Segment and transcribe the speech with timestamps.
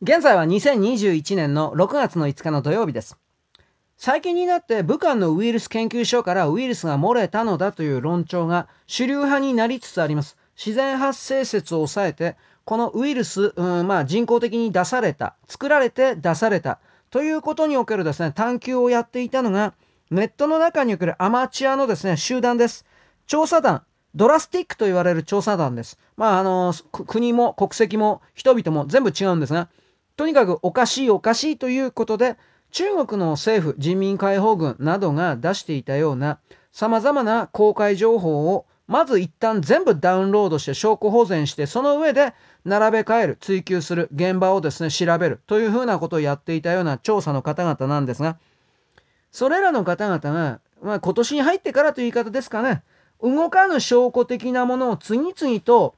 [0.00, 3.18] 現在は2021年の6月の5日の土曜日です。
[3.96, 10.36] 最近になって武漢のウイルス研究所からウイルスが漏れたのだという論調が主流派になりつつあります。
[10.56, 16.78] 自然発生説を抑えて、このウイルス、うん、まあ人工的に出された、作られて出された
[17.10, 19.74] ということにおけるですね、探求をやっていたのが、
[20.12, 22.86] ネットの中におけるアマチュアのですね、集団です。
[23.26, 23.82] 調査団、
[24.14, 25.98] ドラスティックと言われる調査団です。
[26.16, 29.68] まあ、あの、国も国籍も人々も全部違うんですが、
[30.18, 32.36] とにかくおかしいおかしいということで、
[32.72, 36.40] 中国の政府、人民解放軍などが出していたような
[36.72, 48.38] 様々な公開情報をまず一旦全部ダウンロードして証拠保全して、その上で並べ替える、追求する、現場をですね、調べるというふうなことをやっていたような調査の方々なんですが、
[49.30, 52.82] それらの方々が、まあ今年に入ってからという言い方ですかね、
[53.22, 55.94] 動かぬ証拠的なものを次々と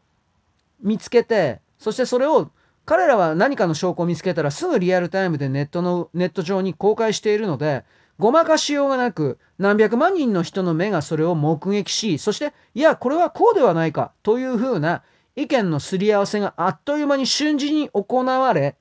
[0.82, 2.50] 見つけて、そしてそれを
[2.84, 7.84] 彼らは何かの証拠を見つけたらすぐリアルタイムでネットの、ネット上に公開しているので、
[8.18, 15.02] ごまかしようがなく、何百万人の人の目がそれを目撃し、そして、いや、これはこうではないか、というふうな
[15.36, 18.76] 意見のすり合わせがあっという間に瞬時に行われ、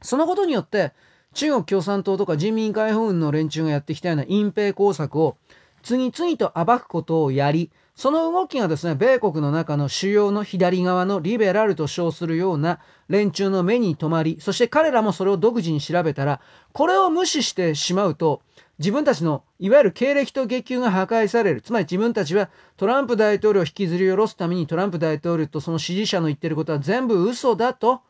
[0.00, 0.92] そのことによって、
[1.34, 5.36] 中国共産党とか人民解放軍の連中がやってきたような隠蔽工作を
[5.82, 16.40] 次々と暴くことをやり、その動きがですね、米国の中の主要の左側のリベラルと称するような連中の目に留まり、そして彼らもそれを独自に調べたら、
[16.72, 18.42] これを無視してしまうと、
[18.80, 21.60] 自分たちのいわゆる経歴と月給が破壊される。
[21.60, 28.00] つまり自分たちはトランプ大統領を引きずり下ろすためにトランプ大統領とその支持者の言ってることは全部嘘だと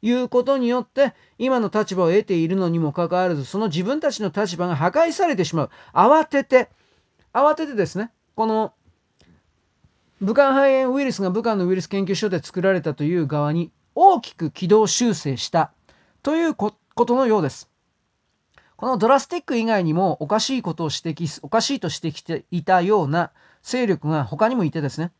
[0.00, 5.70] いうことによって今の立場を得ているのにもかかわらずその自分たちの立場が破壊されてしまう。
[5.92, 6.70] 慌てて、
[7.34, 8.72] 慌ててですね、この
[10.20, 15.72] 武漢肺炎ウイルスが武漢のウイルス研究所で作られたという側に大きく軌道修正した
[16.22, 17.68] ということのようです。
[18.76, 23.30] このドラスティック以外にもおかしいことを指摘おかしいと指摘していたような
[23.62, 25.12] 勢力が他にもいてですね。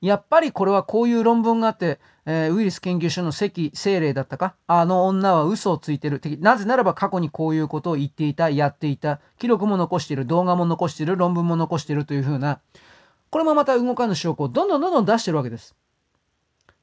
[0.00, 4.54] やっぱりこれはこういう論文があって、えー、ウイルス研究所の関精霊だったか？
[4.66, 6.20] あの女は嘘をついてる。
[6.40, 12.60] なぜならば過去にこういうことを言っていた、やっていた、記録も残している、動画も残している、論文も残しているというふうな、
[13.30, 15.74] これもまた動かぬ証拠をどんどんどんどん出してるわけです。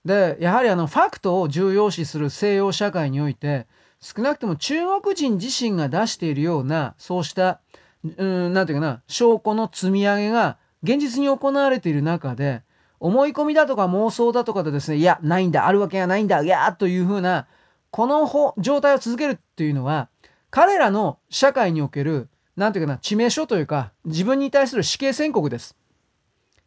[0.06, 3.68] で、やはりあの、ファクトを重要視する西洋社会において、
[4.00, 7.60] 少なくとも中国人自身が出しているような、そうした、
[8.18, 12.64] うん、なんていうかな、証拠の積み上げが現実に行われている中で、
[13.00, 17.48] 思い込みだとか妄想だとかでですね、いや、ないんだ、あるわけがないんだ、いやというふうな、
[17.92, 20.10] この状態を続けるっていうのは、
[20.50, 25.76] 彼らの社会における、なんていうかな、致命傷というか、自分に対する死刑宣告です。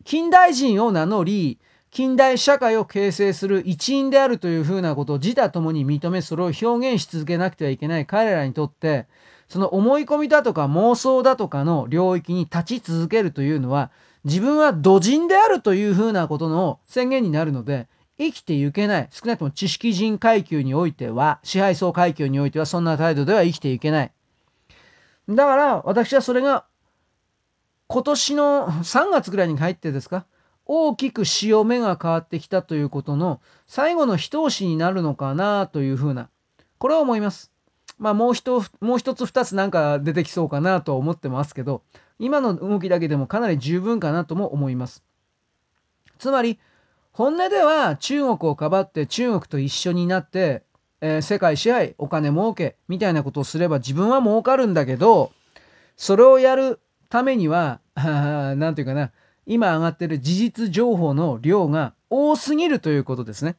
[0.05, 1.59] 近代人を名乗り、
[1.91, 9.07] 近代社会を形成する一員であるというふうなことを自他ともに認め、それを表現し続けなくてはいけない彼らにとって、
[9.49, 13.91] その思い込みだとか妄想だとかの領域に立ち続けるというのは、
[14.25, 17.89] 自分は土人であるというふうなことの宣言になるので、
[18.19, 19.09] 生きていけない。
[19.11, 24.13] 少なくとも知識人階級においては、支配層階級においては、そんな態度では生きていけない。
[25.29, 26.67] だから、私はそれが
[27.93, 30.25] 今年の3月ぐらいに入ってですか
[30.65, 36.29] 大きく潮目が変わってきたということの最後の一押しになるのかなというふうな、
[36.79, 37.51] これは思います。
[37.99, 41.83] まあもう一、もう一つ二つなんか出てきそうかなと思ってますけど、
[42.21, 45.03] 今の動きだけでもかなり十分かなとも思います。
[46.21, 46.61] つまり、
[47.11, 50.63] 本音では中国をかばって中国と一緒になって、
[51.01, 55.33] えー、世界支配、お金儲けみたいなことをすれば自分は儲かるんだけど、
[55.97, 56.79] それをやる
[57.11, 59.11] ためには、 なんていうかな、
[59.45, 63.57] 今上がってる事実情報の量が多すぎるということですね。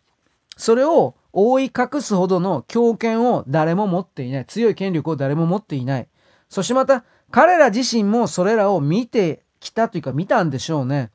[0.57, 4.45] それを覆い隠すほどの強権を誰も持っていない。
[4.45, 6.07] 強い権力を誰も持っていない。
[6.49, 11.11] そしてまた、彼ら自身もそれらを見てきたというか見たんでしょうね。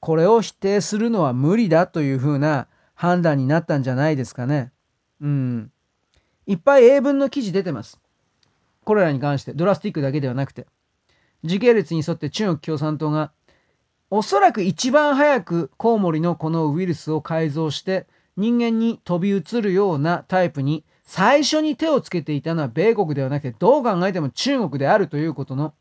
[0.00, 4.72] これを否定するのは無理だというふうな判断になったんじゃないですかね。
[5.20, 5.72] うん。
[6.46, 8.00] いっぱい英文の記事出てます。
[8.84, 9.52] これらに関して。
[9.52, 10.66] ドラスティックだけではなくて。
[11.44, 13.32] 時系列に沿って中国共産党が
[14.10, 18.06] おそらく一番早くコウモリのこのウイルスを改造して
[18.36, 25.74] 人間に飛び移るようなタイプに最初に手をつけていたのは米国ではなくてどう考えても中国であるということの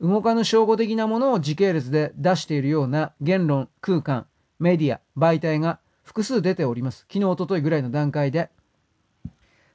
[0.00, 4.26] 動かぬ証拠的なものを時系列で出しているような言論、空間、
[4.58, 7.06] メディア、媒体が複数出ております。
[7.08, 8.50] 昨日、おとといぐらいの段階で。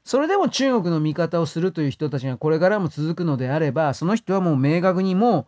[0.04, 5.46] それでも中国の味方をするという人たちがこれからも続くのであれば、その人はもう明確にもう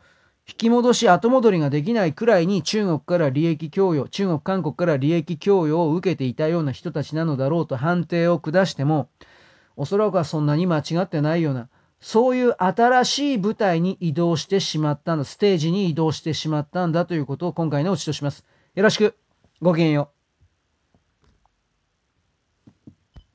[0.48, 9.10] 引き戻し後戻りができないくらいに中国から利益供与、中国、韓国から利益供与を受けていたような人たちなのだろうと判定を下しても、
[9.76, 11.70] おそらくはそんなに間違ってないような、
[12.00, 18.44] そういう新しい舞台に移動してしまったんだ、ステージに移動してしまったんだということを今回のうちとします。
[18.76, 19.16] よろしく。
[19.62, 20.13] ごきげんよう。